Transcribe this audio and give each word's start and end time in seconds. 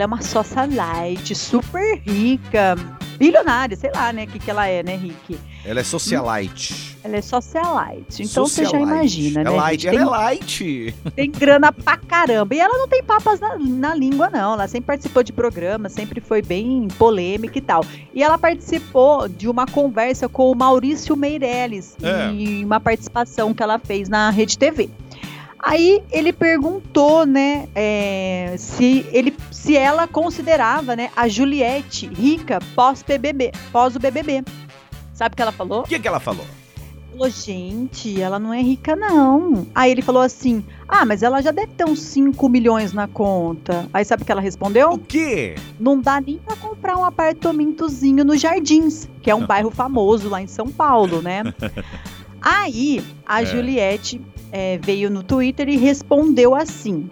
Ela 0.00 0.04
é 0.04 0.06
uma 0.06 0.22
socialite, 0.22 1.34
super 1.34 1.98
rica, 2.06 2.74
bilionária, 3.18 3.76
sei 3.76 3.90
lá, 3.94 4.10
né, 4.14 4.24
o 4.24 4.28
que, 4.28 4.38
que 4.38 4.50
ela 4.50 4.66
é, 4.66 4.82
né, 4.82 4.96
Rick? 4.96 5.38
Ela 5.62 5.80
é 5.80 5.84
socialite. 5.84 6.96
Ela 7.04 7.16
é 7.16 7.20
socialite. 7.20 8.22
Então 8.22 8.46
você 8.46 8.62
já 8.64 8.70
Socialite. 8.70 8.90
imagina, 8.94 9.40
é 9.42 9.44
né? 9.44 9.50
Light, 9.50 9.86
ela 9.88 10.00
é 10.00 10.04
light. 10.06 10.94
tem 11.14 11.30
grana 11.30 11.70
pra 11.70 11.98
caramba. 11.98 12.54
E 12.54 12.60
ela 12.60 12.78
não 12.78 12.88
tem 12.88 13.02
papas 13.02 13.40
na, 13.40 13.58
na 13.58 13.94
língua, 13.94 14.30
não. 14.30 14.54
Ela 14.54 14.66
sempre 14.66 14.86
participou 14.86 15.22
de 15.22 15.34
programas, 15.34 15.92
sempre 15.92 16.18
foi 16.18 16.40
bem 16.40 16.88
polêmica 16.98 17.58
e 17.58 17.60
tal. 17.60 17.84
E 18.14 18.22
ela 18.22 18.38
participou 18.38 19.28
de 19.28 19.48
uma 19.50 19.66
conversa 19.66 20.30
com 20.30 20.50
o 20.50 20.54
Maurício 20.54 21.14
Meirelles, 21.14 21.94
É. 22.02 22.30
em 22.30 22.64
uma 22.64 22.80
participação 22.80 23.52
que 23.52 23.62
ela 23.62 23.78
fez 23.78 24.08
na 24.08 24.30
Rede 24.30 24.56
TV. 24.56 24.88
Aí 25.62 26.02
ele 26.10 26.32
perguntou, 26.32 27.26
né, 27.26 27.68
é, 27.74 28.54
se 28.56 29.06
ele, 29.12 29.36
se 29.50 29.76
ela 29.76 30.08
considerava, 30.08 30.96
né, 30.96 31.10
a 31.14 31.28
Juliette 31.28 32.06
rica 32.06 32.58
pós 32.74 33.02
BBB, 33.02 33.52
pós 33.70 33.94
o 33.94 33.98
BBB. 33.98 34.42
Sabe 35.12 35.34
o 35.34 35.36
que 35.36 35.42
ela 35.42 35.52
falou? 35.52 35.80
O 35.80 35.84
que, 35.84 35.98
que 35.98 36.08
ela 36.08 36.18
falou? 36.20 36.46
falou, 37.12 37.28
gente, 37.28 38.22
ela 38.22 38.38
não 38.38 38.54
é 38.54 38.62
rica, 38.62 38.96
não. 38.96 39.66
Aí 39.74 39.90
ele 39.90 40.00
falou 40.00 40.22
assim: 40.22 40.64
Ah, 40.88 41.04
mas 41.04 41.22
ela 41.22 41.42
já 41.42 41.50
deve 41.50 41.72
ter 41.72 41.84
uns 41.84 42.00
5 42.00 42.48
milhões 42.48 42.94
na 42.94 43.06
conta. 43.06 43.86
Aí 43.92 44.02
sabe 44.04 44.22
o 44.22 44.26
que 44.26 44.32
ela 44.32 44.40
O 44.40 44.44
respondeu? 44.44 44.96
quê? 45.06 45.56
Não 45.78 46.00
dá 46.00 46.18
nem 46.20 46.38
pra 46.38 46.56
comprar 46.56 46.96
um 46.96 47.04
apartamentozinho 47.04 48.24
nos 48.24 48.40
Jardins, 48.40 49.06
que 49.20 49.30
é 49.30 49.34
um 49.34 49.44
bairro 49.44 49.70
famoso 49.70 50.30
lá 50.30 50.40
em 50.40 50.46
São 50.46 50.68
Paulo, 50.68 51.20
né? 51.20 51.42
Aí 52.40 53.02
a 53.26 53.42
É. 53.42 53.46
Juliette 53.46 54.20
é, 54.52 54.78
veio 54.78 55.10
no 55.10 55.22
Twitter 55.22 55.68
e 55.68 55.76
respondeu 55.76 56.54
assim. 56.54 57.10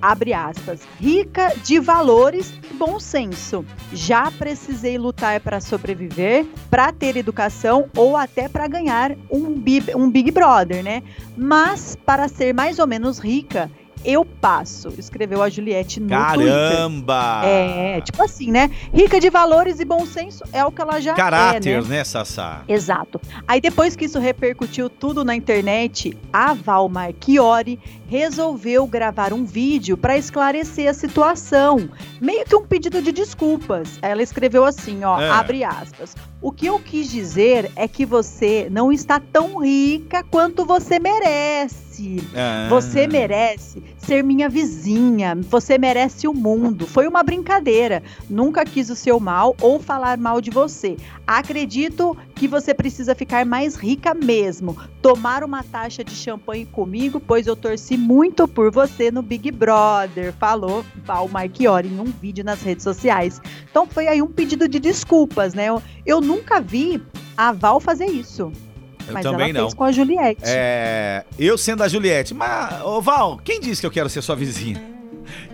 Abre 0.00 0.34
aspas, 0.34 0.82
rica 1.00 1.54
de 1.64 1.80
valores 1.80 2.52
e 2.70 2.74
bom 2.74 3.00
senso. 3.00 3.64
Já 3.90 4.30
precisei 4.30 4.98
lutar 4.98 5.40
para 5.40 5.62
sobreviver, 5.62 6.44
para 6.68 6.92
ter 6.92 7.16
educação 7.16 7.88
ou 7.96 8.14
até 8.14 8.46
para 8.46 8.66
ganhar 8.68 9.12
um, 9.30 9.54
um 9.96 10.10
Big 10.10 10.30
Brother, 10.30 10.84
né? 10.84 11.02
Mas 11.34 11.96
para 12.04 12.28
ser 12.28 12.52
mais 12.52 12.78
ou 12.78 12.86
menos 12.86 13.18
rica, 13.18 13.70
eu 14.04 14.24
passo, 14.24 14.88
escreveu 14.98 15.42
a 15.42 15.48
Juliette 15.48 16.00
no 16.00 16.08
Twitter. 16.08 16.52
Caramba! 16.52 17.42
É, 17.44 18.00
tipo 18.00 18.22
assim, 18.22 18.50
né? 18.50 18.70
Rica 18.92 19.18
de 19.20 19.30
valores 19.30 19.80
e 19.80 19.84
bom 19.84 20.04
senso 20.06 20.44
é 20.52 20.64
o 20.64 20.70
que 20.70 20.80
ela 20.82 21.00
já 21.00 21.14
Caráter, 21.14 21.78
é, 21.78 21.80
né? 21.80 21.88
né, 21.88 22.04
Sassá? 22.04 22.62
Exato. 22.68 23.20
Aí 23.46 23.60
depois 23.60 23.96
que 23.96 24.04
isso 24.04 24.18
repercutiu 24.18 24.88
tudo 24.90 25.24
na 25.24 25.34
internet, 25.34 26.16
a 26.32 26.54
Val 26.54 26.88
Marchiori 26.88 27.78
resolveu 28.06 28.86
gravar 28.86 29.32
um 29.32 29.44
vídeo 29.44 29.96
para 29.96 30.16
esclarecer 30.16 30.88
a 30.88 30.94
situação, 30.94 31.88
meio 32.20 32.44
que 32.44 32.54
um 32.54 32.64
pedido 32.64 33.00
de 33.02 33.10
desculpas. 33.12 33.98
Ela 34.02 34.22
escreveu 34.22 34.64
assim, 34.64 35.02
ó, 35.04 35.20
É. 35.20 35.30
abre 35.30 35.64
aspas. 35.64 36.14
O 36.40 36.52
que 36.52 36.66
eu 36.66 36.78
quis 36.78 37.10
dizer 37.10 37.70
é 37.74 37.88
que 37.88 38.04
você 38.04 38.68
não 38.70 38.92
está 38.92 39.18
tão 39.18 39.58
rica 39.62 40.22
quanto 40.30 40.64
você 40.64 40.98
merece. 40.98 41.93
Ah. 42.34 42.66
Você 42.68 43.06
merece 43.06 43.82
ser 43.98 44.22
minha 44.22 44.48
vizinha. 44.48 45.36
Você 45.48 45.78
merece 45.78 46.26
o 46.26 46.34
mundo. 46.34 46.86
Foi 46.86 47.06
uma 47.06 47.22
brincadeira. 47.22 48.02
Nunca 48.28 48.64
quis 48.64 48.90
o 48.90 48.96
seu 48.96 49.18
mal 49.20 49.56
ou 49.60 49.78
falar 49.80 50.18
mal 50.18 50.40
de 50.40 50.50
você. 50.50 50.96
Acredito 51.26 52.16
que 52.34 52.48
você 52.48 52.74
precisa 52.74 53.14
ficar 53.14 53.46
mais 53.46 53.76
rica 53.76 54.14
mesmo. 54.14 54.76
Tomar 55.00 55.44
uma 55.44 55.62
taxa 55.62 56.04
de 56.04 56.14
champanhe 56.14 56.66
comigo, 56.66 57.20
pois 57.20 57.46
eu 57.46 57.56
torci 57.56 57.96
muito 57.96 58.46
por 58.46 58.70
você 58.70 59.10
no 59.10 59.22
Big 59.22 59.50
Brother. 59.50 60.32
Falou 60.34 60.84
Val 61.04 61.28
Marchiori 61.28 61.88
em 61.88 62.00
um 62.00 62.04
vídeo 62.04 62.44
nas 62.44 62.62
redes 62.62 62.82
sociais. 62.82 63.40
Então 63.70 63.86
foi 63.86 64.08
aí 64.08 64.20
um 64.20 64.28
pedido 64.28 64.68
de 64.68 64.78
desculpas, 64.78 65.54
né? 65.54 65.66
Eu, 65.66 65.82
eu 66.04 66.20
nunca 66.20 66.60
vi 66.60 67.02
a 67.36 67.52
Val 67.52 67.80
fazer 67.80 68.06
isso. 68.06 68.52
Eu 69.06 69.14
mas 69.14 69.22
também 69.22 69.50
ela 69.50 69.52
não. 69.54 69.60
fez 69.62 69.74
com 69.74 69.84
a 69.84 69.92
Juliette. 69.92 70.42
É, 70.44 71.24
eu 71.38 71.56
sendo 71.58 71.82
a 71.82 71.88
Juliette, 71.88 72.32
mas, 72.34 72.80
ô 72.82 73.00
Val, 73.00 73.40
quem 73.44 73.60
disse 73.60 73.80
que 73.80 73.86
eu 73.86 73.90
quero 73.90 74.08
ser 74.08 74.22
sua 74.22 74.34
vizinha? 74.36 74.82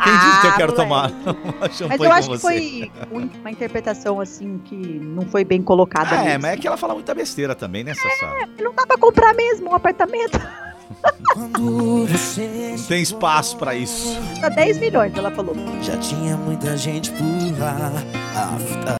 Quem 0.02 0.12
disse 0.18 0.40
que 0.40 0.46
eu 0.46 0.50
Ah, 0.50 0.56
quero 0.56 0.72
moleque. 0.72 0.74
tomar 0.74 1.10
uma 1.58 1.70
champanhe 1.70 1.88
Mas 1.88 2.00
eu 2.00 2.12
acho 2.12 2.30
que 2.30 2.38
foi 2.38 2.90
um- 3.12 3.28
uma 3.40 3.50
interpretação 3.50 4.20
assim 4.20 4.58
que 4.64 4.74
não 4.76 5.22
foi 5.26 5.44
bem 5.44 5.62
colocada. 5.62 6.10
Ah, 6.16 6.22
é, 6.22 6.24
mesmo. 6.30 6.42
mas 6.42 6.52
é 6.52 6.56
que 6.56 6.66
ela 6.66 6.76
fala 6.76 6.94
muita 6.94 7.14
besteira 7.14 7.54
também, 7.54 7.84
né, 7.84 7.94
Sassá? 7.94 8.48
Não 8.60 8.74
dá 8.74 8.84
pra 8.86 8.98
comprar 8.98 9.32
mesmo 9.34 9.70
um 9.70 9.74
apartamento. 9.74 10.40
Quando 11.34 12.06
você 12.06 12.74
Não 12.76 12.82
tem 12.88 13.00
espaço 13.00 13.56
pra 13.56 13.74
isso. 13.76 14.18
Tá 14.40 14.48
10 14.48 14.78
milhões, 14.78 15.16
ela 15.16 15.30
falou. 15.30 15.54
já 15.82 15.96
tinha 15.98 16.36
muita 16.36 16.76
gente 16.76 17.10
por 17.12 17.24
lá. 17.60 17.92
A 18.34 18.58
fita 18.58 18.86